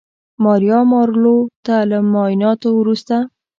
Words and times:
ماریا 0.43 0.79
مارلو 0.91 1.37
ته 1.65 1.75
له 1.89 1.97
معاینانو 2.11 2.69
وروسته 2.75 3.15